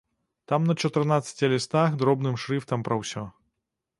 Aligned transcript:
Там 0.51 0.63
на 0.71 0.75
чатырнаццаці 0.87 1.49
лістах 1.53 1.93
дробным 2.01 2.39
шрыфтам 2.45 2.79
пра 2.87 2.95
ўсё. 3.03 3.23